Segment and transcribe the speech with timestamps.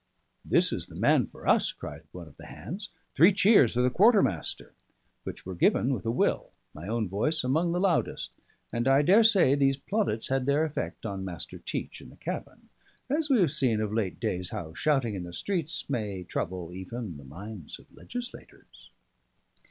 [0.43, 2.89] "This is the man for us," cried one of the hands.
[3.13, 4.73] "Three cheers for the quartermaster!"
[5.25, 8.31] which were given with a will, my own voice among the loudest,
[8.73, 12.69] and I daresay these plaudits had their effect on Master Teach in the cabin,
[13.11, 17.17] as we have seen of late days how shouting in the streets may trouble even
[17.17, 18.89] the minds of legislators.